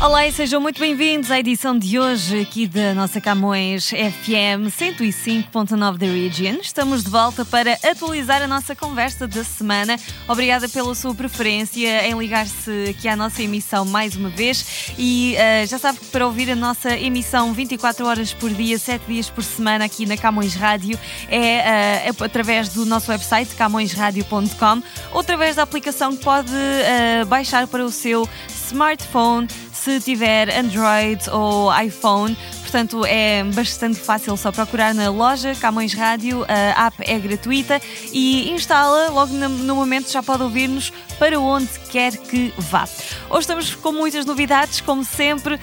Olá 0.00 0.28
e 0.28 0.32
sejam 0.32 0.60
muito 0.60 0.78
bem-vindos 0.78 1.28
à 1.28 1.40
edição 1.40 1.76
de 1.76 1.98
hoje 1.98 2.42
aqui 2.42 2.68
da 2.68 2.94
nossa 2.94 3.20
Camões 3.20 3.88
FM 3.88 4.70
105.9 4.70 5.98
da 5.98 6.06
Region. 6.06 6.60
Estamos 6.62 7.02
de 7.02 7.10
volta 7.10 7.44
para 7.44 7.72
atualizar 7.82 8.40
a 8.40 8.46
nossa 8.46 8.76
conversa 8.76 9.26
da 9.26 9.42
semana. 9.42 9.96
Obrigada 10.28 10.68
pela 10.68 10.94
sua 10.94 11.12
preferência 11.16 12.06
em 12.06 12.16
ligar-se 12.16 12.90
aqui 12.90 13.08
à 13.08 13.16
nossa 13.16 13.42
emissão 13.42 13.84
mais 13.84 14.14
uma 14.14 14.28
vez 14.28 14.92
e 14.96 15.34
uh, 15.34 15.66
já 15.66 15.78
sabe 15.78 15.98
que 15.98 16.06
para 16.06 16.24
ouvir 16.24 16.48
a 16.52 16.56
nossa 16.56 16.96
emissão 16.96 17.52
24 17.52 18.06
horas 18.06 18.32
por 18.32 18.50
dia, 18.50 18.78
7 18.78 19.04
dias 19.04 19.28
por 19.28 19.42
semana 19.42 19.84
aqui 19.84 20.06
na 20.06 20.16
Camões 20.16 20.54
Rádio 20.54 20.96
é, 21.28 22.06
uh, 22.06 22.22
é 22.22 22.24
através 22.24 22.68
do 22.68 22.86
nosso 22.86 23.10
website 23.10 23.52
camõesradio.com 23.56 24.80
ou 25.12 25.20
através 25.20 25.56
da 25.56 25.64
aplicação 25.64 26.16
que 26.16 26.22
pode 26.22 26.52
uh, 26.52 27.26
baixar 27.26 27.66
para 27.66 27.84
o 27.84 27.90
seu 27.90 28.28
smartphone 28.48 29.48
se 29.78 30.00
tiver 30.00 30.50
Android 30.50 31.20
ou 31.30 31.70
iPhone. 31.80 32.36
Portanto, 32.68 33.02
é 33.06 33.42
bastante 33.44 33.98
fácil 33.98 34.36
só 34.36 34.52
procurar 34.52 34.94
na 34.94 35.08
loja 35.08 35.54
Camões 35.54 35.94
Rádio, 35.94 36.44
a 36.46 36.88
app 36.88 36.96
é 37.00 37.18
gratuita 37.18 37.80
e 38.12 38.50
instala, 38.50 39.08
logo 39.08 39.32
no 39.32 39.74
momento 39.74 40.12
já 40.12 40.22
pode 40.22 40.42
ouvir-nos 40.42 40.92
para 41.18 41.40
onde 41.40 41.68
quer 41.90 42.16
que 42.16 42.52
vá. 42.58 42.86
Hoje 43.28 43.40
estamos 43.40 43.74
com 43.74 43.92
muitas 43.92 44.24
novidades, 44.24 44.80
como 44.80 45.04
sempre, 45.04 45.54
uh, 45.54 45.58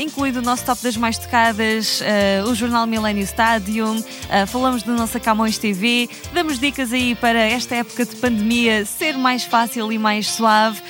incluindo 0.00 0.40
o 0.40 0.42
nosso 0.42 0.64
top 0.64 0.82
das 0.82 0.96
mais 0.96 1.16
tocadas, 1.16 2.00
uh, 2.00 2.48
o 2.48 2.54
jornal 2.54 2.86
Millennium 2.86 3.24
Stadium, 3.24 3.98
uh, 3.98 4.46
falamos 4.46 4.82
da 4.82 4.92
nossa 4.92 5.20
Camões 5.20 5.58
TV, 5.58 6.08
damos 6.32 6.58
dicas 6.58 6.92
aí 6.92 7.14
para 7.14 7.40
esta 7.40 7.76
época 7.76 8.04
de 8.04 8.16
pandemia 8.16 8.84
ser 8.84 9.16
mais 9.16 9.44
fácil 9.44 9.92
e 9.92 9.98
mais 9.98 10.28
suave 10.30 10.82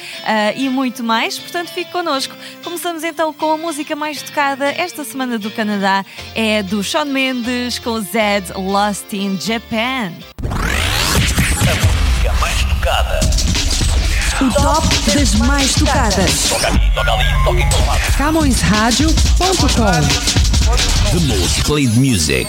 e 0.56 0.68
muito 0.68 1.02
mais. 1.02 1.38
Portanto, 1.38 1.68
fique 1.68 1.90
connosco. 1.90 2.34
Começamos 2.62 3.02
então 3.02 3.32
com 3.32 3.52
a 3.52 3.56
música 3.56 3.94
mais 3.96 4.22
tocada 4.22 4.70
esta 4.70 5.04
semana 5.04 5.38
do 5.38 5.47
Canadá, 5.50 6.04
é 6.34 6.62
do 6.62 6.82
Shawn 6.82 7.04
Mendes 7.06 7.78
com 7.78 8.00
Zed 8.00 8.52
Lost 8.54 9.12
in 9.12 9.38
Japan. 9.40 10.12
A 10.42 11.96
música 11.96 12.32
mais 12.40 12.62
tocada. 12.62 13.20
O 14.40 14.48
top 14.52 14.88
das 15.12 15.34
mais 15.34 15.74
tocadas. 15.74 16.48
Toca 16.48 16.68
ali, 16.68 16.90
toca 16.94 17.12
ali, 17.12 17.24
toca 17.44 17.60
em 17.60 17.68
todo 17.68 17.86
lado. 17.86 18.00
CamõesRadio.com. 18.16 20.00
The 21.10 21.20
most 21.26 21.64
played 21.64 21.98
music. 21.98 22.48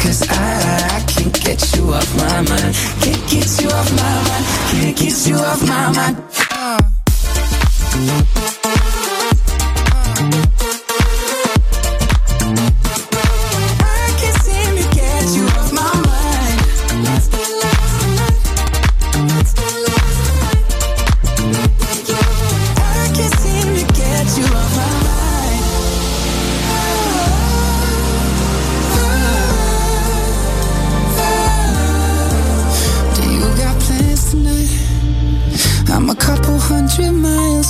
Cause 0.00 0.26
I, 0.28 0.96
I 0.96 1.04
can't 1.06 1.34
get 1.44 1.76
you 1.76 1.92
off 1.92 2.16
my 2.16 2.40
mind. 2.42 2.74
Can't 3.02 3.28
get 3.28 3.60
you 3.60 3.68
off 3.68 3.90
my 3.92 4.22
mind. 4.28 4.44
Can't 4.70 4.96
get 4.96 5.26
you 5.26 5.36
off 5.36 5.60
my 5.66 5.92
mind. 5.92 6.16
I 7.90 8.47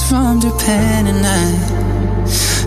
from 0.08 0.41
Japan 0.41 1.06
and 1.06 1.20
I 1.20 1.44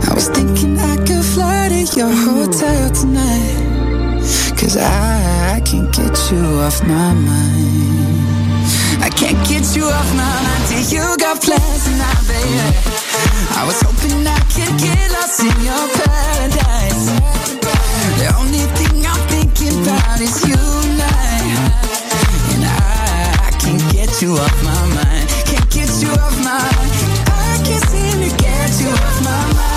I 0.10 0.14
was 0.14 0.30
thinking 0.30 0.78
I 0.78 0.96
could 0.98 1.26
fly 1.26 1.70
to 1.70 1.82
your 1.98 2.14
hotel 2.14 2.90
tonight. 2.92 4.22
Cause 4.60 4.78
I, 4.78 5.56
I 5.58 5.60
can't 5.62 5.90
get 5.92 6.14
you 6.30 6.44
off 6.62 6.82
my 6.86 7.14
mind. 7.14 8.62
I 9.02 9.10
can't 9.10 9.42
get 9.50 9.76
you 9.76 9.86
off 9.86 10.10
my 10.14 10.34
mind 10.46 10.64
till 10.70 10.86
you 10.94 11.18
got 11.18 11.42
plans 11.42 11.84
tonight, 11.86 12.22
baby. 12.30 12.62
I 13.58 13.66
was 13.66 13.82
hoping 13.82 14.22
I 14.22 14.38
could 14.54 14.74
get 14.78 15.02
lost 15.18 15.42
in 15.42 15.58
your 15.66 15.86
paradise. 15.98 17.06
The 18.22 18.28
only 18.38 18.66
thing 18.78 19.02
I'm 19.02 19.22
thinking 19.34 19.82
about 19.82 20.22
is 20.22 20.38
you 20.46 20.62
and 20.62 21.02
I. 21.02 21.42
And 22.54 22.64
I, 22.66 23.48
I 23.48 23.52
can't 23.58 23.82
get 23.92 24.22
you 24.22 24.38
off 24.38 24.58
my 24.64 24.82
mind. 24.94 25.26
Can't 25.50 25.70
get 25.72 25.90
you 26.04 26.12
off 26.12 26.38
my 26.44 26.60
mind 26.60 27.31
can't 27.72 27.90
seem 27.90 28.30
to 28.30 28.38
get 28.38 28.82
you 28.82 28.90
off 28.90 29.24
my 29.24 29.54
mind 29.54 29.71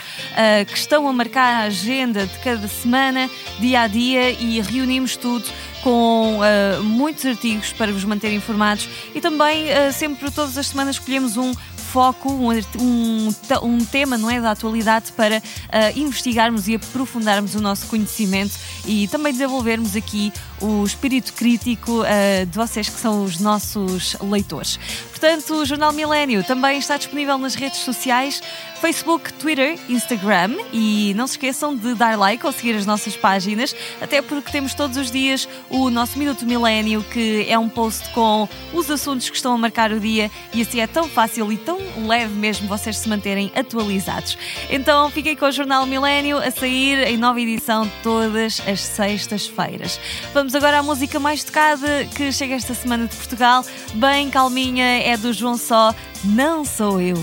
que 0.68 0.78
estão 0.78 1.08
a 1.08 1.14
marcar 1.14 1.64
a 1.64 1.64
agenda 1.64 2.27
de 2.28 2.38
cada 2.40 2.68
semana, 2.68 3.30
dia 3.60 3.82
a 3.82 3.88
dia, 3.88 4.32
e 4.32 4.62
reunimos 4.62 5.16
tudo 5.16 5.46
com 5.84 6.40
uh, 6.40 6.84
muitos 6.84 7.26
artigos 7.26 7.72
para 7.74 7.92
vos 7.92 8.04
manter 8.04 8.34
informados. 8.34 8.90
E 9.16 9.22
também 9.22 9.66
uh, 9.66 9.94
sempre 9.94 10.30
todas 10.32 10.58
as 10.58 10.68
semanas 10.68 10.96
escolhemos 10.96 11.38
um 11.38 11.54
foco, 11.88 12.32
um, 12.32 12.52
um, 12.80 13.34
um 13.64 13.78
tema 13.86 14.18
não 14.18 14.30
é, 14.30 14.42
da 14.42 14.52
atualidade 14.52 15.12
para 15.14 15.38
uh, 15.38 16.00
investigarmos 16.00 16.68
e 16.68 16.76
aprofundarmos 16.76 17.56
o 17.56 17.62
nosso 17.62 17.88
conhecimento 17.88 18.54
e 18.86 19.08
também 19.08 19.32
desenvolvermos 19.32 19.96
aqui 19.96 20.32
o 20.62 20.84
espírito 20.84 21.34
crítico 21.34 22.02
uh, 22.02 22.46
de 22.46 22.58
vocês 22.58 22.90
que 22.90 23.00
são 23.00 23.24
os 23.24 23.40
nossos 23.40 24.16
leitores. 24.22 24.80
Portanto, 25.10 25.56
o 25.56 25.66
Jornal 25.66 25.92
Milênio 25.92 26.44
também 26.44 26.78
está 26.78 26.96
disponível 26.96 27.40
nas 27.40 27.56
redes 27.56 27.80
sociais, 27.80 28.40
Facebook, 28.80 29.34
Twitter, 29.34 29.80
Instagram 29.90 30.56
e 30.72 31.12
não 31.16 31.26
se 31.26 31.34
esqueçam 31.34 31.76
de 31.76 31.96
dar 31.96 32.16
like 32.18 32.46
ou 32.46 32.52
seguir 32.52 32.76
as 32.76 32.86
nossas 32.86 33.18
páginas, 33.18 33.76
até 34.00 34.22
porque 34.22 34.52
temos 34.52 34.76
todos 34.76 34.96
os 34.96 35.10
dias 35.10 35.50
o 35.72 35.90
nosso 35.90 36.20
Minuto 36.20 36.46
Milênio, 36.46 37.04
que 37.12 37.48
é 37.50 37.58
um 37.58 37.68
post 37.68 38.08
com 38.12 38.48
os 38.72 38.92
assuntos 38.92 39.28
que 39.28 39.36
estão 39.36 39.54
a 39.54 39.58
marcar 39.58 39.92
o 39.92 40.00
dia 40.00 40.30
e 40.54 40.62
assim 40.62 40.82
é 40.82 40.86
tão 40.86 41.10
fácil 41.10 41.52
e 41.52 41.58
tão 41.58 41.80
leve 42.06 42.36
mesmo 42.36 42.68
vocês 42.68 42.98
se 42.98 43.10
manterem 43.10 43.52
atualizados. 43.56 44.38
Então 44.70 45.10
fiquem 45.10 45.36
com 45.36 45.48
o 45.48 45.52
Jornal 45.52 45.88
Milênio 45.88 46.38
a 46.38 46.52
sair 46.52 47.08
em 47.08 47.18
nova 47.18 47.42
edição 47.42 47.90
todas 48.04 48.62
as 48.68 48.82
sextas-feiras. 48.82 50.00
Vamos 50.32 50.47
agora 50.56 50.80
à 50.80 50.84
música 50.84 51.20
mais 51.20 51.44
tocada 51.44 52.06
que 52.16 52.32
chega 52.32 52.56
esta 52.56 52.74
semana 52.74 53.08
de 53.08 53.16
Portugal, 53.16 53.66
bem 53.96 54.30
calminha, 54.30 55.02
é 55.04 55.18
do 55.18 55.34
João 55.34 55.58
Só, 55.58 55.94
Não 56.24 56.64
Sou 56.64 57.02
Eu. 57.02 57.18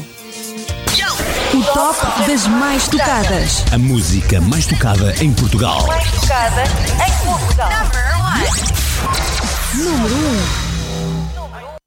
O 1.54 1.62
top 1.72 2.26
das 2.26 2.46
mais 2.48 2.88
tocadas. 2.88 3.64
A 3.72 3.78
música 3.78 4.40
mais 4.40 4.66
tocada 4.66 5.14
em 5.22 5.32
Portugal. 5.32 5.86
Mais 5.86 6.10
tocada 6.10 6.64
em 7.06 7.24
Portugal. 7.24 7.70
Número 9.74 10.14
1. 10.14 10.64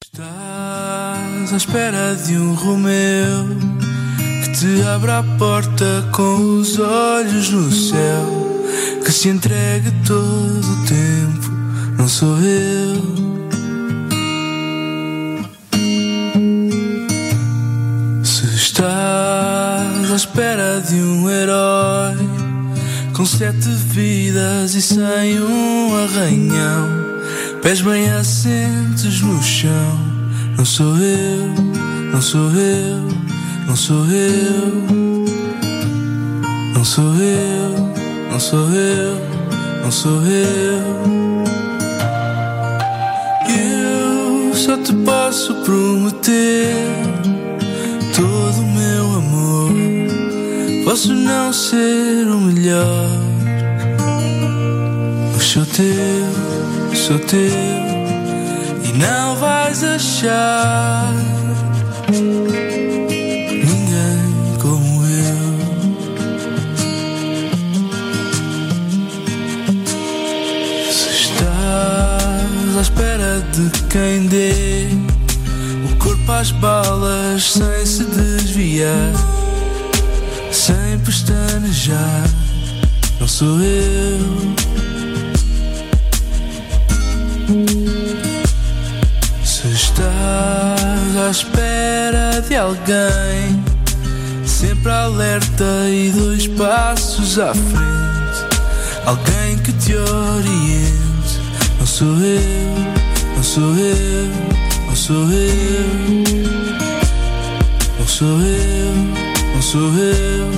Estás 0.03 1.53
à 1.53 1.57
espera 1.57 2.15
de 2.15 2.37
um 2.37 2.53
Romeu 2.53 3.47
que 4.43 4.51
te 4.53 4.81
abra 4.87 5.19
a 5.19 5.23
porta 5.37 6.07
com 6.13 6.59
os 6.59 6.79
olhos 6.79 7.49
no 7.49 7.71
céu, 7.71 8.57
que 9.03 9.11
se 9.11 9.29
entregue 9.29 9.91
todo 10.05 10.61
o 10.61 10.85
tempo. 10.85 11.26
Não 11.97 12.07
sou 12.07 12.37
eu. 12.39 13.03
Se 18.23 18.45
estás 18.55 20.11
à 20.11 20.15
espera 20.15 20.81
de 20.81 20.95
um 20.95 21.29
herói 21.29 22.15
com 23.13 23.25
sete 23.25 23.69
vidas 23.69 24.75
e 24.75 24.81
sem 24.81 25.41
um 25.41 25.95
arranhão, 26.03 26.87
pés 27.61 27.81
bem 27.81 28.09
assentes 28.09 29.21
no 29.21 29.41
chão. 29.41 29.99
Não 30.57 30.65
sou 30.65 30.97
eu, 30.97 31.47
não 32.11 32.21
sou 32.21 32.51
eu, 32.51 33.07
não 33.67 33.75
sou 33.75 34.05
eu. 34.05 35.07
Não 36.77 36.85
sou 36.85 37.15
eu, 37.15 38.29
não 38.31 38.39
sou 38.39 38.69
eu, 38.69 39.17
não 39.83 39.91
sou 39.91 40.21
eu. 40.21 41.26
Só 44.67 44.75
te 44.75 44.93
posso 45.05 45.55
prometer 45.63 46.75
todo 48.13 48.59
o 48.59 48.65
meu 48.75 49.05
amor. 49.15 49.71
Posso 50.83 51.13
não 51.13 51.53
ser 51.53 52.27
o 52.27 52.37
melhor, 52.41 53.09
mas 55.33 55.43
sou 55.45 55.65
teu, 55.65 56.95
sou 56.97 57.17
teu 57.17 57.39
e 58.83 58.91
não 58.97 59.37
vais 59.37 59.85
achar 59.85 61.13
de 73.57 73.83
quem 73.85 74.27
dê 74.27 74.87
o 75.91 75.95
corpo 75.97 76.31
às 76.31 76.51
balas 76.51 77.53
sem 77.53 77.85
se 77.87 78.03
desviar, 78.03 79.13
sem 80.51 80.99
pestanejar, 81.03 82.29
não 83.19 83.27
sou 83.27 83.59
eu. 83.59 84.55
Se 89.43 89.67
estás 89.69 91.17
à 91.17 91.31
espera 91.31 92.43
de 92.47 92.55
alguém, 92.55 93.63
sempre 94.45 94.91
alerta 94.91 95.89
e 95.89 96.11
dois 96.11 96.45
passos 96.45 97.39
à 97.39 97.55
frente, 97.55 98.55
alguém 99.03 99.57
que 99.63 99.73
te 99.73 99.95
oriente. 99.95 101.07
Não 101.79 101.87
sou 101.87 102.15
eu, 102.19 102.96
eu, 103.61 104.27
não 104.87 104.95
sou 104.95 105.29
eu. 105.31 106.47
Não 107.99 108.05
sou 109.61 109.89
eu, 109.91 110.51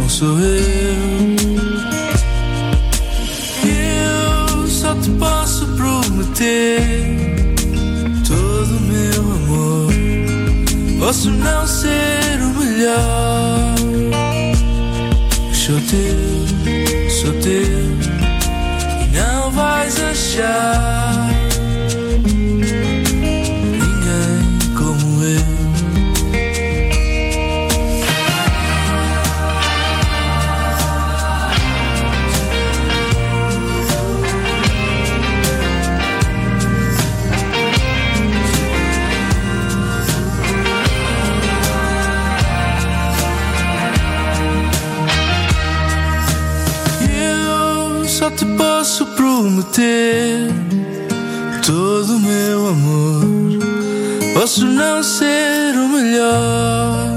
não 0.00 0.08
sou 0.08 0.38
eu, 0.38 0.80
só 4.68 4.94
te 4.96 5.10
posso 5.10 5.66
prometer 5.68 6.80
todo 8.26 8.76
o 8.76 8.80
meu 8.80 9.22
amor. 9.32 9.92
Posso 10.98 11.30
não 11.30 11.66
ser 11.66 12.40
o 12.42 12.50
melhor, 12.58 13.74
sou 15.52 15.80
teu, 15.82 17.10
sou 17.10 17.32
teu 17.40 17.98
e 19.02 19.16
não 19.16 19.50
vais 19.50 20.00
achar 20.02 20.69
prometer 49.80 50.48
todo 51.64 52.16
o 52.16 52.20
meu 52.20 52.68
amor. 52.68 53.24
Posso 54.34 54.64
não 54.66 55.02
ser 55.02 55.74
o 55.74 55.88
melhor, 55.88 57.08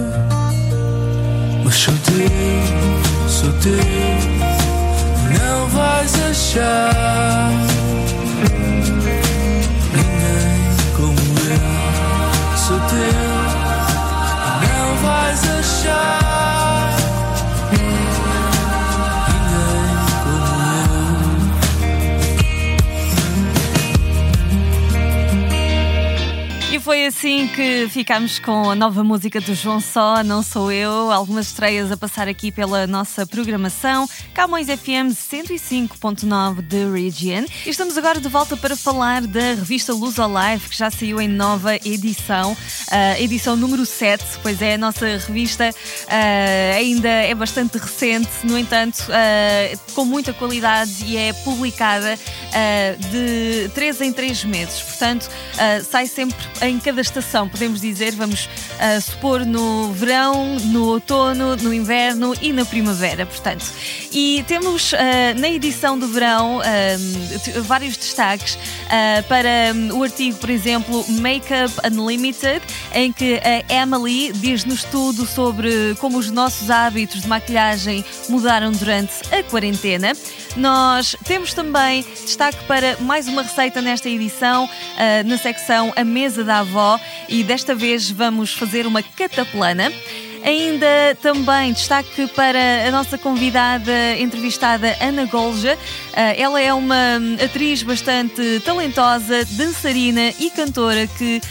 mas 1.64 1.76
sou 1.76 1.94
teu, 2.06 3.30
sou 3.30 3.52
teu 3.54 4.24
vais 5.70 6.14
achar 6.30 7.50
ninguém 8.52 9.24
como 10.96 11.14
eu. 11.50 12.58
Sou 12.58 12.80
teu, 12.80 13.24
não 14.62 14.96
vais 15.02 15.42
achar 15.60 16.23
foi 27.04 27.08
assim 27.08 27.48
que 27.50 27.90
ficamos 27.90 28.40
com 28.40 28.70
a 28.70 28.76
nova 28.76 29.04
música 29.04 29.42
do 29.42 29.54
João 29.54 29.82
Só, 29.82 30.24
Não 30.24 30.42
Sou 30.42 30.72
Eu. 30.72 31.12
Algumas 31.12 31.48
estreias 31.48 31.92
a 31.92 31.98
passar 31.98 32.28
aqui 32.30 32.52
pela 32.52 32.88
nossa 32.88 33.26
programação. 33.26 34.08
Camões 34.34 34.68
FM 34.68 35.12
105.9 35.12 36.66
The 36.68 36.90
Region. 36.90 37.46
E 37.66 37.70
estamos 37.70 37.98
agora 37.98 38.22
de 38.22 38.30
volta 38.30 38.56
para 38.56 38.76
falar 38.76 39.22
da 39.22 39.56
revista 39.56 39.92
Luz 39.92 40.18
Alive, 40.18 40.70
que 40.70 40.78
já 40.78 40.90
saiu 40.90 41.20
em 41.20 41.28
nova 41.28 41.76
edição, 41.76 42.56
a 42.90 43.20
edição 43.20 43.56
número 43.56 43.86
7. 43.86 44.24
Pois 44.42 44.62
é, 44.62 44.76
a 44.76 44.78
nossa 44.78 45.06
revista 45.06 45.72
ah, 46.08 46.76
ainda 46.78 47.10
é 47.10 47.34
bastante 47.36 47.78
recente, 47.78 48.30
no 48.44 48.58
entanto, 48.58 49.08
ah, 49.10 49.78
com 49.94 50.06
muita 50.06 50.32
qualidade 50.32 51.04
e 51.06 51.18
é 51.18 51.34
publicada 51.34 52.18
de 53.12 53.70
3 53.74 54.02
em 54.02 54.14
3 54.14 54.46
meses. 54.46 54.82
Portanto, 54.82 55.30
sai 55.90 56.06
sempre 56.08 56.38
em 56.62 56.80
cada 56.80 56.93
estação, 57.02 57.48
podemos 57.48 57.82
dizer, 57.82 58.14
vamos 58.16 58.50
ah, 58.80 59.00
supor 59.00 59.46
no 59.46 59.92
verão, 59.94 60.58
no 60.66 60.86
outono, 60.86 61.56
no 61.58 61.74
inverno 61.74 62.34
e 62.42 62.52
na 62.54 62.66
primavera, 62.66 63.26
portanto. 63.26 63.66
E 64.12 64.44
temos 64.48 64.94
ah, 64.94 65.34
na 65.40 65.50
edição 65.50 65.98
do 65.98 66.08
verão 66.08 66.62
t- 67.44 67.60
vários 67.62 67.98
destaques 67.98 68.58
para 69.28 69.74
hum, 69.76 70.00
o 70.00 70.04
artigo, 70.04 70.38
por 70.38 70.50
exemplo, 70.50 71.06
Makeup 71.20 71.74
Unlimited, 71.92 72.62
em 72.94 73.12
que 73.12 73.40
a 73.70 73.82
Emily 73.82 74.32
diz-nos 74.34 74.84
tudo 74.84 75.26
sobre 75.26 75.96
como 76.00 76.18
os 76.18 76.30
nossos 76.30 76.70
hábitos 76.70 77.22
de 77.22 77.28
maquilhagem 77.28 78.04
mudaram 78.30 78.72
durante 78.72 79.14
a 79.34 79.44
quarentena. 79.44 80.14
Nós 80.56 81.16
temos 81.26 81.54
também 81.54 82.06
destaque 82.24 82.64
para 82.66 82.98
mais 82.98 83.28
uma 83.28 83.42
receita 83.42 83.82
nesta 83.82 84.08
edição, 84.08 84.70
na 85.26 85.38
secção 85.38 85.92
A 85.96 86.04
Mesa 86.04 86.44
da 86.44 86.60
Avó, 86.60 86.83
e 87.30 87.44
desta 87.44 87.74
vez 87.74 88.10
vamos 88.10 88.54
fazer 88.54 88.86
uma 88.86 89.02
cataplana. 89.02 89.92
Ainda 90.44 91.18
também 91.22 91.72
destaque 91.72 92.28
para 92.28 92.86
a 92.86 92.92
nossa 92.92 93.18
convidada 93.18 94.18
entrevistada 94.20 94.94
Ana 95.00 95.24
Golja. 95.26 95.78
Ah, 96.14 96.34
Ela 96.38 96.60
é 96.60 96.74
uma 96.74 97.18
atriz 97.42 97.82
bastante 97.82 98.60
talentosa, 98.66 99.46
dançarina 99.52 100.34
e 100.38 100.50
cantora 100.50 101.08
que 101.08 101.42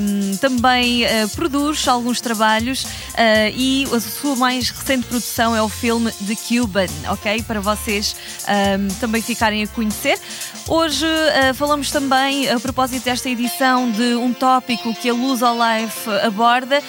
hum, 0.00 0.36
também 0.38 1.04
ah, 1.04 1.28
produz 1.36 1.86
alguns 1.86 2.22
trabalhos 2.22 2.86
ah, 3.14 3.50
e 3.54 3.86
a 3.92 4.00
sua 4.00 4.34
mais 4.34 4.70
recente 4.70 5.06
produção 5.06 5.54
é 5.54 5.60
o 5.60 5.68
filme 5.68 6.10
The 6.10 6.34
Cuban, 6.48 6.86
ok? 7.10 7.42
Para 7.42 7.60
vocês 7.60 8.16
hum, 8.48 8.88
também 8.98 9.20
ficarem 9.20 9.62
a 9.62 9.66
conhecer. 9.66 10.18
Hoje 10.66 11.04
ah, 11.06 11.52
falamos 11.52 11.90
também, 11.90 12.48
a 12.48 12.58
propósito 12.58 13.04
desta 13.04 13.28
edição, 13.28 13.90
de 13.90 14.14
um 14.14 14.32
tópico 14.32 14.94
que 14.94 15.10
a 15.10 15.12
Luz 15.12 15.42
ao 15.42 15.54
Life 15.54 16.08
aborda, 16.24 16.82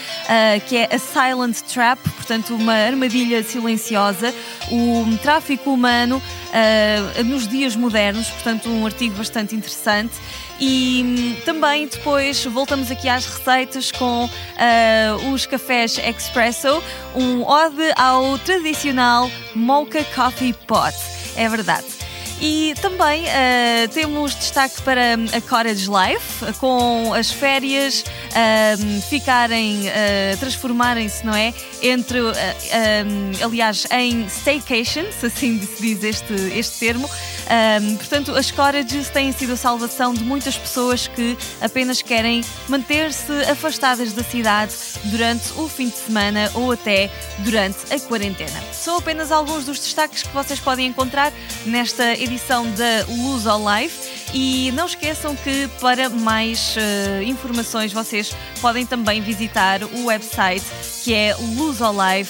que 0.68 0.78
é 0.78 0.90
a 0.94 0.98
Silent 0.98 1.33
Trap, 1.68 2.00
portanto, 2.16 2.56
uma 2.56 2.74
armadilha 2.74 3.44
silenciosa, 3.44 4.34
o 4.72 5.18
tráfico 5.18 5.72
humano 5.72 6.22
ah, 6.54 7.24
nos 7.24 7.48
dias 7.48 7.76
modernos, 7.76 8.30
portanto, 8.30 8.70
um 8.70 8.86
artigo 8.86 9.16
bastante 9.16 9.56
interessante. 9.56 10.14
E 10.60 11.04
hum, 11.04 11.36
também 11.44 11.88
depois 11.88 12.46
voltamos 12.46 12.92
aqui 12.92 13.10
às 13.10 13.26
receitas 13.26 13.92
com 13.92 14.30
ah, 14.58 15.18
os 15.34 15.46
cafés 15.46 15.98
Expresso, 15.98 16.82
um 17.16 17.44
ode 17.44 17.92
ao 17.96 18.38
tradicional 18.40 19.30
Mocha 19.56 20.04
Coffee 20.16 20.54
Pot. 20.54 20.96
É 21.36 21.50
verdade. 21.50 22.03
E 22.46 22.74
também 22.82 23.24
ah, 23.30 23.88
temos 23.94 24.36
destaque 24.36 24.82
para 24.82 25.14
a 25.14 25.40
Cottage 25.40 25.88
Life, 25.88 26.54
com 26.60 27.14
as 27.14 27.32
férias 27.32 28.04
ah, 28.36 28.76
ficarem, 29.10 29.88
ah, 29.88 30.36
transformarem-se, 30.38 31.26
não 31.26 31.34
é? 31.34 31.54
Entre, 31.82 32.20
ah, 32.20 32.34
ah, 32.34 33.46
aliás, 33.46 33.88
em 33.92 34.26
staycation, 34.28 35.06
se 35.18 35.24
assim 35.28 35.58
se 35.62 35.82
diz 35.82 36.04
este, 36.04 36.34
este 36.34 36.80
termo. 36.80 37.10
Ah, 37.50 37.80
portanto, 37.98 38.36
as 38.36 38.52
cottages 38.52 39.10
têm 39.10 39.32
sido 39.32 39.54
a 39.54 39.58
salvação 39.58 40.14
de 40.14 40.24
muitas 40.24 40.58
pessoas 40.58 41.08
que 41.08 41.38
apenas 41.62 42.02
querem 42.02 42.44
manter-se 42.68 43.32
afastadas 43.50 44.14
da 44.14 44.24
cidade 44.24 44.74
durante 45.06 45.52
o 45.58 45.68
fim 45.68 45.90
de 45.90 45.98
semana 45.98 46.50
ou 46.54 46.72
até 46.72 47.10
durante 47.40 47.94
a 47.94 48.00
quarentena. 48.00 48.62
São 48.72 48.98
apenas 48.98 49.32
alguns 49.32 49.66
dos 49.66 49.80
destaques 49.80 50.24
que 50.24 50.34
vocês 50.34 50.60
podem 50.60 50.88
encontrar 50.88 51.32
nesta 51.66 52.14
edição 52.14 52.70
da 52.72 53.06
Luz 53.08 53.48
ao 53.48 53.62
Live. 53.62 53.94
E 54.34 54.72
não 54.72 54.88
esqueçam 54.88 55.36
que 55.36 55.68
para 55.80 56.10
mais 56.10 56.76
eh, 56.76 57.24
informações 57.24 57.94
vocês 57.94 58.36
podem 58.60 58.84
também 58.84 59.22
visitar 59.22 59.84
o 59.84 60.06
website 60.06 60.66
que 61.04 61.14
é 61.14 61.36
luzolive.ca 61.36 62.26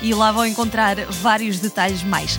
e 0.00 0.14
lá 0.14 0.32
vão 0.32 0.46
encontrar 0.46 0.96
vários 1.10 1.60
detalhes 1.60 2.02
mais. 2.02 2.38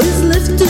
is 0.00 0.22
lifted. 0.22 0.69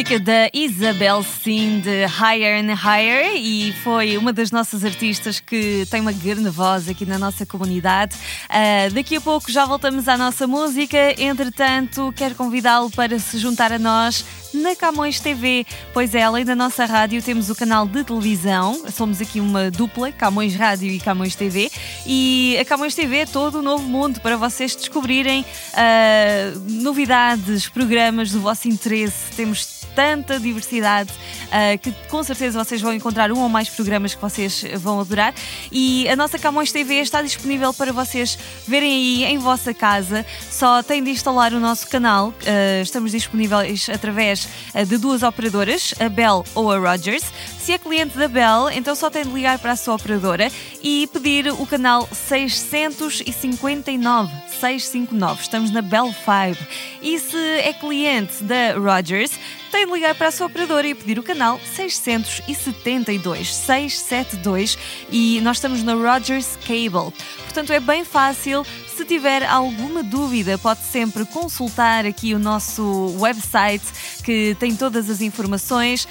Música 0.00 0.18
da 0.18 0.48
Isabel 0.54 1.22
Sim 1.22 1.80
de 1.80 2.06
Higher 2.06 2.64
and 2.64 2.72
Higher 2.72 3.36
e 3.36 3.70
foi 3.84 4.16
uma 4.16 4.32
das 4.32 4.50
nossas 4.50 4.82
artistas 4.82 5.40
que 5.40 5.86
tem 5.90 6.00
uma 6.00 6.12
grande 6.12 6.48
voz 6.48 6.88
aqui 6.88 7.04
na 7.04 7.18
nossa 7.18 7.44
comunidade. 7.44 8.16
Uh, 8.46 8.94
daqui 8.94 9.16
a 9.16 9.20
pouco 9.20 9.52
já 9.52 9.66
voltamos 9.66 10.08
à 10.08 10.16
nossa 10.16 10.46
música. 10.46 10.96
Entretanto, 11.20 12.14
quero 12.16 12.34
convidá-lo 12.34 12.90
para 12.90 13.18
se 13.18 13.36
juntar 13.36 13.72
a 13.72 13.78
nós 13.78 14.24
na 14.52 14.74
Camões 14.74 15.20
TV. 15.20 15.66
Pois 15.92 16.14
é, 16.14 16.22
além 16.22 16.44
da 16.44 16.54
nossa 16.54 16.84
rádio, 16.84 17.22
temos 17.22 17.50
o 17.50 17.54
canal 17.54 17.86
de 17.86 18.04
televisão. 18.04 18.84
Somos 18.90 19.20
aqui 19.20 19.40
uma 19.40 19.70
dupla, 19.70 20.12
Camões 20.12 20.54
Rádio 20.54 20.88
e 20.88 20.98
Camões 20.98 21.34
TV. 21.34 21.70
E 22.06 22.56
a 22.60 22.64
Camões 22.64 22.94
TV 22.94 23.18
é 23.18 23.26
todo 23.26 23.58
um 23.58 23.62
novo 23.62 23.84
mundo 23.84 24.20
para 24.20 24.36
vocês 24.36 24.74
descobrirem 24.74 25.42
uh, 25.42 26.60
novidades, 26.82 27.68
programas 27.68 28.30
do 28.30 28.40
vosso 28.40 28.68
interesse. 28.68 29.32
Temos 29.36 29.80
tanta 29.94 30.38
diversidade 30.38 31.10
uh, 31.10 31.78
que 31.78 31.92
com 32.08 32.22
certeza 32.22 32.62
vocês 32.62 32.80
vão 32.80 32.94
encontrar 32.94 33.30
um 33.32 33.40
ou 33.40 33.48
mais 33.48 33.68
programas 33.68 34.14
que 34.14 34.20
vocês 34.20 34.64
vão 34.76 35.00
adorar. 35.00 35.34
E 35.70 36.08
a 36.08 36.16
nossa 36.16 36.38
Camões 36.38 36.72
TV 36.72 37.00
está 37.00 37.22
disponível 37.22 37.72
para 37.74 37.92
vocês 37.92 38.38
verem 38.66 38.90
aí 38.90 39.24
em 39.24 39.38
vossa 39.38 39.74
casa. 39.74 40.24
Só 40.50 40.82
têm 40.82 41.02
de 41.02 41.10
instalar 41.10 41.52
o 41.52 41.60
nosso 41.60 41.88
canal. 41.88 42.28
Uh, 42.28 42.82
estamos 42.82 43.12
disponíveis 43.12 43.88
através 43.88 44.39
de 44.86 44.98
duas 44.98 45.22
operadoras, 45.22 45.94
a 45.98 46.08
Bell 46.08 46.44
ou 46.54 46.70
a 46.70 46.78
Rogers. 46.78 47.24
Se 47.60 47.72
é 47.72 47.78
cliente 47.78 48.16
da 48.16 48.26
Bell, 48.26 48.70
então 48.70 48.94
só 48.94 49.10
tem 49.10 49.22
de 49.22 49.30
ligar 49.30 49.58
para 49.58 49.72
a 49.72 49.76
sua 49.76 49.94
operadora 49.94 50.50
e 50.82 51.06
pedir 51.12 51.52
o 51.52 51.66
canal 51.66 52.08
659. 52.10 54.32
659. 54.48 55.42
Estamos 55.42 55.70
na 55.70 55.82
Bell 55.82 56.06
5. 56.06 56.16
E 57.02 57.18
se 57.18 57.36
é 57.36 57.74
cliente 57.74 58.42
da 58.42 58.78
Rogers, 58.78 59.32
tem 59.70 59.86
de 59.86 59.92
ligar 59.92 60.14
para 60.14 60.28
a 60.28 60.30
sua 60.30 60.46
operadora 60.46 60.86
e 60.86 60.94
pedir 60.94 61.18
o 61.18 61.22
canal 61.22 61.60
672 61.76 63.54
672 63.54 64.78
e 65.10 65.40
nós 65.42 65.58
estamos 65.58 65.82
na 65.82 65.94
Rogers 65.94 66.58
Cable. 66.66 67.12
Portanto, 67.44 67.72
é 67.72 67.80
bem 67.80 68.04
fácil. 68.04 68.64
Se 68.96 69.04
tiver 69.04 69.44
alguma 69.44 70.02
dúvida, 70.02 70.58
pode 70.58 70.80
sempre 70.80 71.24
consultar 71.24 72.04
aqui 72.04 72.34
o 72.34 72.38
nosso 72.38 73.16
website 73.18 73.84
que 74.22 74.54
tem 74.60 74.76
todas 74.76 75.08
as 75.08 75.22
informações 75.22 76.06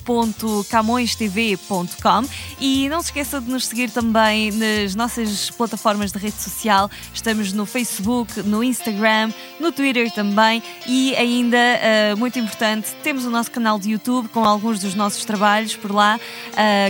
www.camõestv.com 0.00 2.28
e 2.60 2.88
não 2.88 3.00
se 3.00 3.08
esqueça 3.08 3.40
de 3.40 3.50
nos 3.50 3.66
seguir 3.66 3.90
também 3.90 4.52
nas 4.52 4.94
nossas 4.94 5.50
plataformas 5.50 6.12
de 6.12 6.18
rede 6.18 6.36
social. 6.36 6.88
Estamos 7.12 7.52
no 7.52 7.66
Facebook, 7.66 8.40
no 8.42 8.64
Instagram, 8.64 9.32
no 9.58 9.72
Twitter 9.72 10.12
também 10.12 10.62
e 10.86 11.16
ainda 11.16 11.58
uh, 11.58 12.16
muito 12.18 12.38
importante, 12.38 12.94
temos 13.02 13.24
o 13.24 13.30
nosso 13.30 13.50
canal 13.50 13.76
de 13.78 13.90
YouTube 13.90 14.28
com 14.28 14.44
alguns 14.44 14.80
dos 14.80 14.94
nossos 14.94 15.24
trabalhos 15.24 15.74
por 15.76 15.92
lá, 15.92 16.18
uh, 16.18 16.20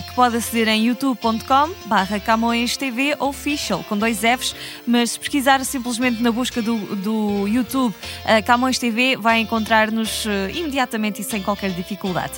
que 0.07 0.15
pode 0.15 0.37
aceder 0.37 0.69
em 0.69 0.87
youtube.com 0.87 1.71
barra 1.87 2.21
Camões 2.21 2.77
TV 2.77 3.17
Official, 3.19 3.83
com 3.89 3.97
dois 3.97 4.21
Fs, 4.21 4.55
mas 4.87 5.13
se 5.13 5.19
pesquisar 5.19 5.65
simplesmente 5.65 6.23
na 6.23 6.31
busca 6.31 6.61
do, 6.63 6.77
do 6.97 7.47
YouTube 7.47 7.93
uh, 7.93 8.43
Camões 8.45 8.79
TV, 8.79 9.17
vai 9.17 9.41
encontrar-nos 9.41 10.27
imediatamente 10.55 11.23
e 11.23 11.25
sem 11.25 11.43
qualquer 11.43 11.71
dificuldade. 11.71 12.35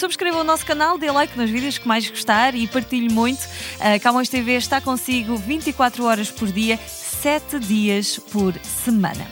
Subscreva 0.00 0.38
o 0.38 0.44
nosso 0.44 0.64
canal, 0.64 0.96
dê 0.96 1.10
like 1.10 1.36
nos 1.36 1.50
vídeos 1.50 1.76
que 1.76 1.86
mais 1.86 2.08
gostar 2.08 2.54
e 2.54 2.66
partilhe 2.66 3.12
muito. 3.12 3.44
Uh, 3.44 4.00
Camões 4.02 4.30
TV 4.30 4.56
está 4.56 4.80
consigo 4.80 5.36
24 5.36 6.02
horas 6.02 6.30
por 6.30 6.50
dia, 6.50 6.80
7 6.86 7.58
dias 7.58 8.18
por 8.32 8.54
semana. 8.82 9.26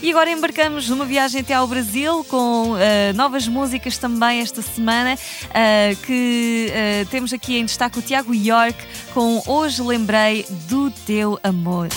E 0.00 0.10
agora 0.10 0.30
embarcamos 0.30 0.88
numa 0.88 1.04
viagem 1.04 1.40
até 1.40 1.54
ao 1.54 1.66
Brasil 1.66 2.24
com 2.28 2.70
uh, 2.70 2.76
novas 3.16 3.48
músicas 3.48 3.98
também 3.98 4.38
esta 4.38 4.62
semana, 4.62 5.16
uh, 5.16 5.96
que 6.06 6.70
uh, 6.70 7.06
temos 7.06 7.32
aqui 7.32 7.58
em 7.58 7.64
destaque 7.64 7.98
o 7.98 8.02
Tiago 8.02 8.32
York 8.32 8.78
com 9.12 9.42
Hoje 9.44 9.82
Lembrei 9.82 10.46
do 10.68 10.88
Teu 11.04 11.36
Amor. 11.42 11.88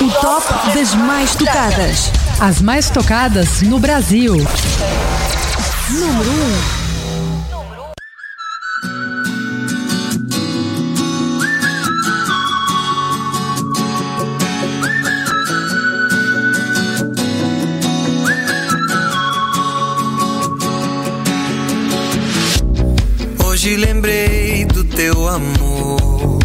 O 0.00 0.20
top 0.20 0.46
das 0.72 0.94
mais 0.94 1.34
tocadas. 1.34 2.12
As 2.40 2.62
mais 2.62 2.90
tocadas 2.90 3.60
no 3.62 3.80
Brasil. 3.80 4.34
Número 5.90 6.30
1. 6.30 6.75
Amor. 25.36 26.38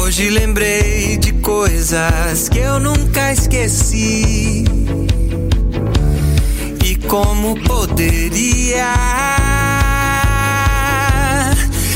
Hoje 0.00 0.30
lembrei 0.30 1.18
de 1.18 1.32
coisas 1.34 2.48
que 2.48 2.58
eu 2.58 2.80
nunca 2.80 3.32
esqueci. 3.32 4.64
E 6.84 6.96
como 7.06 7.60
poderia? 7.64 8.94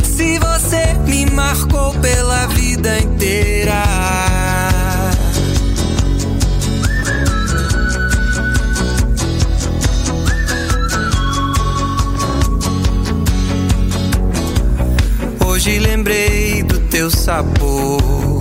Se 0.05 0.39
você 0.39 0.95
me 1.07 1.25
marcou 1.27 1.95
pela 1.95 2.47
vida 2.49 2.99
inteira. 2.99 4.28
Lembrei 15.99 16.63
do 16.63 16.79
teu 16.79 17.11
sabor, 17.11 18.39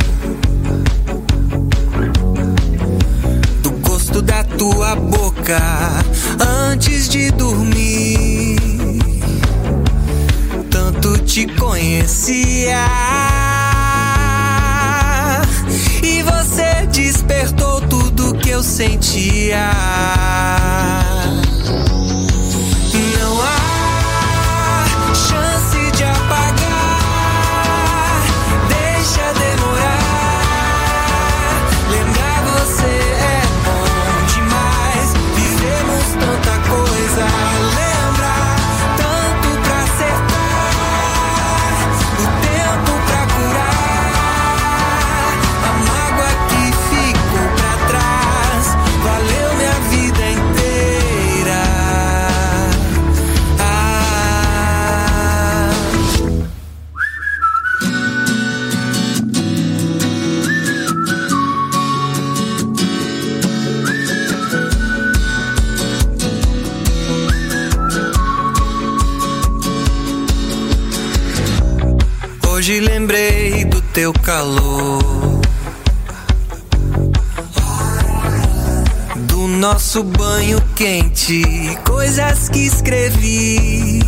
do 3.63 3.72
gosto 3.82 4.22
da 4.22 4.43
tua 4.43 4.96
boca 4.96 5.60
antes 6.70 7.10
de 7.10 7.32
dormir. 7.32 8.60
Tanto 10.70 11.17
te 11.17 11.48
conhecia 11.56 12.86
e 16.04 16.22
você 16.22 16.86
despertou 16.91 17.82
tudo 17.82 18.36
que 18.36 18.52
eu 18.52 18.62
sentia. 18.62 19.72
Nosso 79.98 80.04
banho 80.04 80.62
quente, 80.76 81.42
coisas 81.88 82.50
que 82.50 82.68
escrevi, 82.68 84.00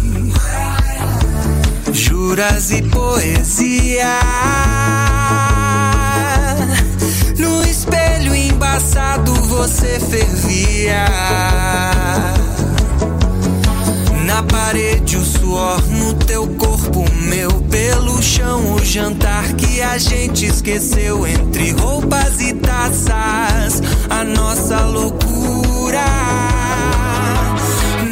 juras 1.91 2.69
e 2.69 2.83
poesia. 2.83 4.19
No 7.39 7.63
espelho 7.63 8.35
embaçado 8.35 9.33
você 9.33 9.99
fervia. 9.99 11.05
Na 14.25 14.43
parede 14.43 15.17
o 15.17 15.25
suor, 15.25 15.83
no 15.87 16.13
teu 16.13 16.47
corpo 16.49 17.03
meu, 17.13 17.49
pelo 17.63 18.21
chão 18.21 18.75
o 18.75 18.85
jantar 18.85 19.53
que 19.53 19.81
a 19.81 19.97
gente 19.97 20.45
esqueceu 20.45 21.25
entre 21.25 21.71
roupas 21.71 22.39
e 22.39 22.53
taças, 22.53 23.81
a 24.07 24.23
nossa 24.23 24.81
loucura. 24.81 25.38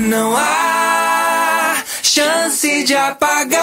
Não 0.09 0.35
há 0.35 1.75
chance 2.01 2.83
de 2.83 2.95
apagar. 2.95 3.57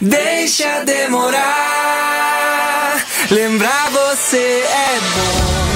Deixa 0.00 0.84
demorar. 0.84 1.44
Lembrar 3.30 3.90
você 3.90 4.38
é 4.38 5.00
bom 5.14 5.73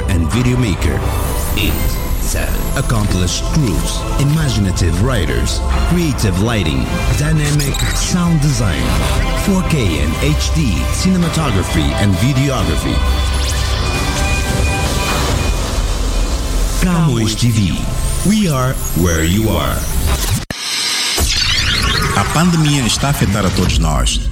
and 0.00 0.26
video 0.32 0.56
maker. 0.56 0.98
Eight, 1.56 1.76
seven. 2.20 2.54
Accomplished 2.76 3.44
crews, 3.52 4.00
imaginative 4.20 5.02
writers, 5.02 5.60
creative 5.88 6.40
lighting, 6.40 6.84
dynamic 7.18 7.74
sound 7.94 8.40
design, 8.40 8.82
4K 9.44 10.00
and 10.04 10.12
HD 10.24 10.72
cinematography 10.96 11.88
and 12.00 12.12
videography. 12.14 12.96
Camões 16.80 17.34
TV. 17.36 17.76
We 18.26 18.48
are 18.48 18.72
where 19.02 19.24
you 19.24 19.50
are. 19.50 19.76
A 22.16 22.24
pandemia 22.34 22.86
está 22.86 23.08
a 23.08 23.10
afetar 23.10 23.44
a 23.44 23.50
todos 23.50 23.78
nós. 23.78 24.31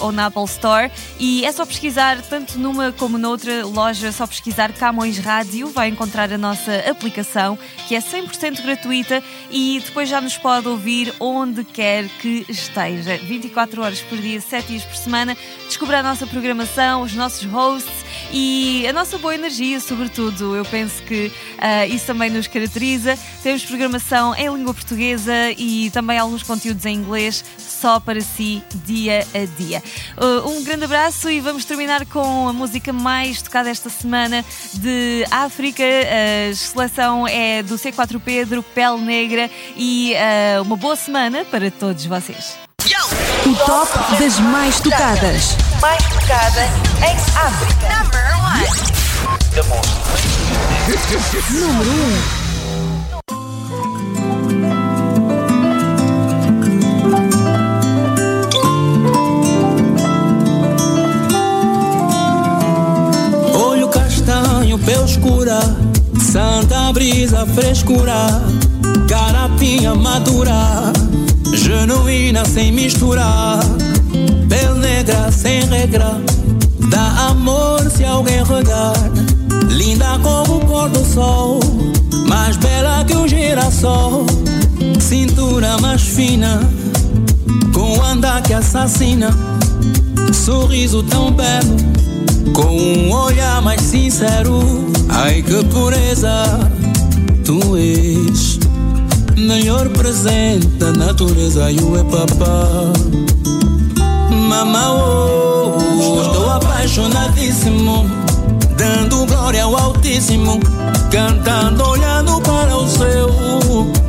ou 0.00 0.12
na 0.12 0.26
Apple 0.26 0.44
Store 0.44 0.92
e 1.18 1.44
é 1.44 1.50
só 1.50 1.66
pesquisar, 1.66 2.22
tanto 2.22 2.56
numa 2.56 2.92
como 2.92 3.18
noutra 3.18 3.66
loja, 3.66 4.12
só 4.12 4.28
pesquisar 4.28 4.72
Camões 4.74 5.18
Rádio, 5.18 5.66
vai 5.70 5.88
encontrar 5.88 6.32
a 6.32 6.38
nossa 6.38 6.72
aplicação 6.88 7.58
que 7.88 7.96
é 7.96 8.00
100% 8.00 8.62
gratuita 8.62 9.20
e 9.50 9.82
depois 9.84 10.08
já 10.08 10.19
nos 10.20 10.36
pode 10.36 10.68
ouvir 10.68 11.14
onde 11.18 11.64
quer 11.64 12.08
que 12.20 12.44
esteja. 12.48 13.16
24 13.16 13.82
horas 13.82 14.00
por 14.00 14.18
dia, 14.18 14.40
7 14.40 14.68
dias 14.68 14.84
por 14.84 14.96
semana. 14.96 15.36
Descubra 15.66 16.00
a 16.00 16.02
nossa 16.02 16.26
programação, 16.26 17.02
os 17.02 17.14
nossos 17.14 17.44
hosts 17.44 18.04
e 18.32 18.86
a 18.86 18.92
nossa 18.92 19.18
boa 19.18 19.34
energia, 19.34 19.80
sobretudo. 19.80 20.54
Eu 20.54 20.64
penso 20.64 21.02
que 21.02 21.32
ah, 21.58 21.86
isso 21.86 22.06
também 22.06 22.30
nos 22.30 22.46
caracteriza. 22.46 23.18
Temos 23.42 23.64
programação 23.64 24.34
em 24.34 24.48
língua 24.52 24.74
portuguesa 24.74 25.32
e 25.56 25.90
também 25.90 26.18
alguns 26.18 26.42
conteúdos 26.42 26.84
em 26.86 26.96
inglês 26.96 27.44
só 27.56 27.98
para 27.98 28.20
si, 28.20 28.62
dia 28.84 29.26
a 29.34 29.44
dia. 29.58 29.82
Uh, 30.16 30.48
um 30.50 30.62
grande 30.62 30.84
abraço 30.84 31.30
e 31.30 31.40
vamos 31.40 31.64
terminar 31.64 32.04
com 32.06 32.48
a 32.48 32.52
música 32.52 32.92
mais 32.92 33.40
tocada 33.40 33.70
esta 33.70 33.88
semana 33.88 34.44
de 34.74 35.24
África. 35.30 35.82
A 35.82 36.54
seleção 36.54 37.26
é 37.26 37.62
do 37.62 37.76
C4 37.76 38.20
Pedro, 38.22 38.62
Pele 38.62 39.00
Negra 39.00 39.50
e 39.76 40.09
uh, 40.14 40.62
uma 40.62 40.76
boa 40.76 40.96
semana 40.96 41.44
para 41.44 41.70
todos 41.70 42.06
vocês. 42.06 42.56
O 43.46 43.54
top 43.64 43.90
das 44.18 44.38
mais 44.38 44.80
tocadas. 44.80 45.56
Mais 45.80 46.02
tocada 46.04 46.62
em 47.06 47.16
África. 47.36 47.88
Number 47.88 48.24
one. 48.44 48.66
Número 51.50 51.90
1. 51.90 52.40
Olho 63.56 63.88
castanho, 63.88 64.78
pele 64.78 65.04
escura, 65.04 65.60
santa 66.30 66.92
brisa, 66.92 67.44
frescura, 67.44 68.14
carapinha 69.08 69.96
madura, 69.96 70.92
genuína 71.52 72.44
sem 72.44 72.70
misturar, 72.70 73.58
pele 74.48 74.78
negra 74.78 75.32
sem 75.32 75.64
regra, 75.64 76.20
dá 76.88 77.30
amor 77.30 77.80
se 77.90 78.04
alguém 78.04 78.44
regar, 78.44 78.94
linda 79.70 80.20
como 80.22 80.58
o 80.58 80.66
pôr 80.66 80.88
do 80.90 81.04
sol, 81.04 81.58
mais 82.28 82.56
bela 82.58 83.04
que 83.04 83.16
o 83.16 83.26
girassol, 83.26 84.24
cintura 85.00 85.78
mais 85.78 86.02
fina, 86.02 86.60
com 87.74 88.00
andar 88.04 88.40
que 88.42 88.54
assassina, 88.54 89.30
sorriso 90.32 91.02
tão 91.02 91.32
belo. 91.32 92.09
Com 92.54 92.76
um 92.76 93.12
olhar 93.12 93.62
mais 93.62 93.80
sincero, 93.80 94.60
ai 95.08 95.42
que 95.42 95.64
pureza, 95.66 96.44
tu 97.44 97.76
és. 97.76 98.58
Melhor 99.36 99.88
presente 99.90 100.66
da 100.78 100.92
natureza, 100.92 101.72
eu 101.72 101.98
é 101.98 102.04
papá. 102.04 102.92
Mama, 104.30 104.92
oh, 104.92 106.22
estou 106.22 106.50
apaixonadíssimo. 106.50 108.20
glória 109.50 109.64
ao 109.64 109.76
Altíssimo, 109.76 110.60
cantando, 111.10 111.82
olhando 111.82 112.40
para 112.40 112.76
o 112.76 112.86
céu, 112.88 113.28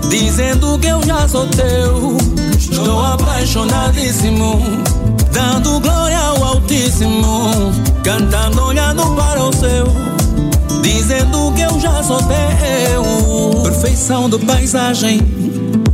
dizendo 0.07 0.77
que 0.77 0.87
eu 0.87 1.01
já 1.03 1.27
sou 1.27 1.47
teu. 1.47 2.15
Estou 2.55 3.03
apaixonadíssimo, 3.03 4.61
dando 5.31 5.79
glória 5.79 6.19
ao 6.19 6.43
Altíssimo, 6.43 7.30
cantando, 8.11 8.61
olhando 8.65 9.03
para 9.15 9.41
o 9.41 9.53
céu. 9.53 9.85
Dizendo 10.81 11.53
que 11.53 11.61
eu 11.61 11.79
já 11.79 12.03
sou 12.03 12.19
teu. 12.23 13.63
Perfeição 13.63 14.29
de 14.29 14.37
paisagem 14.39 15.21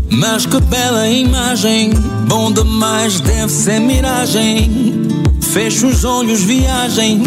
Mas 0.10 0.46
que 0.46 0.60
bela 0.62 1.08
imagem. 1.08 1.92
Bom 2.28 2.52
demais 2.52 3.20
deve 3.20 3.52
ser 3.52 3.80
miragem. 3.80 5.08
Fecho 5.42 5.88
os 5.88 6.04
olhos, 6.04 6.42
viagem. 6.42 7.22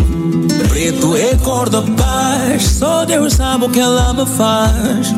Preto 0.69 1.17
é 1.17 1.37
cor 1.37 1.69
da 1.69 1.83
paz. 1.83 2.63
Só 2.65 3.05
Deus 3.05 3.35
sabe 3.35 3.67
o 3.67 3.71
que 3.71 3.79
ela 3.79 4.13
me 4.13 4.27
faz. 4.27 5.15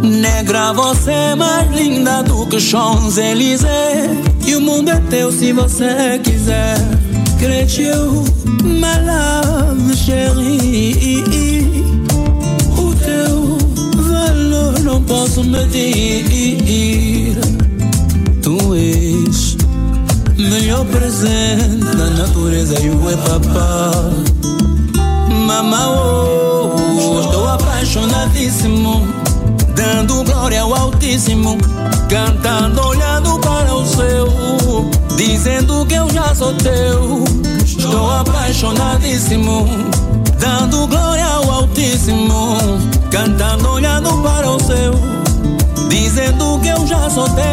Negra, 0.00 0.72
você 0.72 1.10
é 1.10 1.34
mais 1.34 1.68
linda 1.72 2.22
do 2.22 2.46
que 2.46 2.60
Champs-Élysées. 2.60 4.10
E 4.46 4.54
o 4.54 4.60
mundo 4.60 4.90
é 4.90 5.00
teu 5.10 5.32
se 5.32 5.52
você 5.52 6.20
quiser 6.22 7.07
Creio 7.38 7.68
you, 7.78 8.24
my 8.64 8.98
love, 9.06 9.94
chérie. 9.94 11.84
O 12.76 12.92
teu 12.96 13.58
valor 14.02 14.80
não 14.80 15.00
posso 15.04 15.44
medir 15.44 17.36
Tu 18.42 18.74
és 18.74 19.56
melhor 20.36 20.84
presente 20.86 21.96
da 21.96 22.10
natureza 22.10 22.74
e 22.80 22.90
o 22.90 23.08
é 23.08 23.16
papá 23.16 23.92
Mama, 25.46 25.90
oh, 25.90 27.20
estou 27.20 27.48
apaixonadíssimo 27.48 29.06
Dando 29.76 30.24
glória 30.24 30.62
ao 30.62 30.74
Altíssimo 30.74 31.56
Cantando, 32.08 32.80
olhando 32.80 33.38
para 33.38 33.74
o 33.74 33.86
céu 33.86 34.57
Dizendo 35.18 35.84
que 35.86 35.94
eu 35.94 36.08
já 36.10 36.32
sou 36.32 36.54
teu 36.54 37.24
Estou 37.64 38.08
apaixonadíssimo 38.08 39.66
Dando 40.38 40.86
glória 40.86 41.26
ao 41.26 41.50
Altíssimo 41.50 42.56
Cantando, 43.10 43.68
olhando 43.68 44.22
para 44.22 44.48
o 44.48 44.60
céu 44.60 44.92
Dizendo 45.88 46.60
que 46.60 46.68
eu 46.68 46.86
já 46.86 47.10
sou 47.10 47.28
teu 47.30 47.48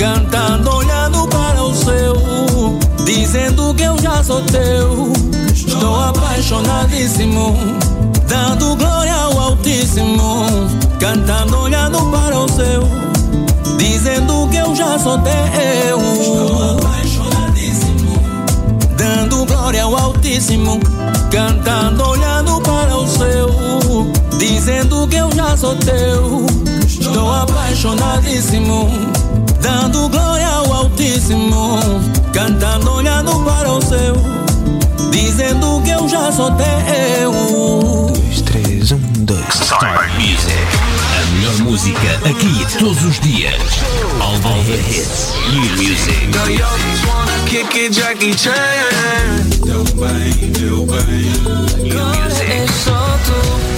cantando, 0.00 0.76
olhando 0.76 1.28
para 1.28 1.62
o 1.62 1.74
céu, 1.74 2.14
dizendo 3.04 3.74
que 3.74 3.82
eu 3.82 3.98
já 3.98 4.24
sou 4.24 4.40
teu. 4.44 5.12
Estou 5.52 5.94
apaixonadíssimo, 5.94 7.54
dando 8.26 8.76
glória 8.76 9.14
ao 9.14 9.38
Altíssimo, 9.38 10.46
cantando, 10.98 11.58
olhando 11.58 11.98
para 12.10 12.38
o 12.38 12.48
céu, 12.48 12.82
dizendo 13.76 14.48
que 14.50 14.56
eu 14.56 14.74
já 14.74 14.98
sou 14.98 15.18
teu. 15.18 16.00
Estou 16.18 16.76
apaixonadíssimo, 16.78 18.22
dando 18.96 19.44
glória 19.44 19.82
ao 19.82 19.94
Altíssimo, 19.94 20.80
cantando, 21.30 22.08
olhando 22.08 22.58
para 22.62 22.96
o 22.96 23.06
céu, 23.06 23.50
dizendo 24.38 25.06
que 25.08 25.16
eu 25.16 25.30
já 25.32 25.54
sou 25.58 25.76
teu. 25.76 26.46
Estou 26.86 27.34
apaixonadíssimo, 27.34 28.88
dando 29.60 30.08
glória 30.08 30.46
ao 30.46 30.72
Altíssimo, 30.72 31.78
cantando, 32.32 32.92
olhando 32.92 33.38
para 33.44 33.70
o 33.70 33.80
céu, 33.82 34.14
dizendo 35.10 35.80
que 35.82 35.90
eu 35.90 36.08
já 36.08 36.32
sou 36.32 36.50
teu. 36.52 37.32
Dois, 38.12 38.42
três, 38.42 38.92
um, 38.92 38.98
dois. 39.18 39.40
Start 39.54 40.10
Music. 40.14 40.52
A 41.16 41.34
melhor 41.34 41.58
música 41.58 42.20
aqui 42.24 42.78
todos 42.78 43.04
os 43.04 43.20
dias. 43.20 43.54
All 44.20 44.38
the 44.64 44.74
hits. 44.74 45.34
New 45.52 45.62
music. 45.76 46.30
Kick 47.46 47.78
it, 47.78 47.94
Jackie 47.94 48.36
Chan. 48.36 48.52
Deu 49.64 49.84
bem, 49.94 50.52
deu 50.52 50.86
bem. 50.86 51.30
New 51.82 52.04
music. 52.06 52.50
É 52.50 52.66
só 52.84 53.18
tu. 53.24 53.69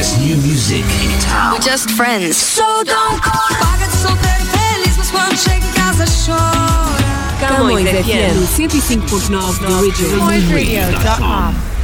Best 0.00 0.18
new 0.18 0.36
music 0.38 0.82
in 1.04 1.20
town. 1.20 1.52
We're 1.52 1.60
just 1.60 1.90
friends. 1.90 2.34
So 2.34 2.64
don't 2.84 3.20
call. 3.20 3.54
Paga 3.60 3.86
de 3.86 3.96
solteiro 3.98 4.44
feliz, 4.46 4.96
mas 4.96 5.10
quando 5.10 5.36
chega 5.36 5.66
em 5.66 5.72
casa 5.72 6.06
chora. 6.24 7.36
Camões 7.38 7.86
FM 7.86 8.48
105.9 8.56 9.58
The 9.58 9.66
Original. 9.68 10.20
CamõesRadio.com. 10.20 11.79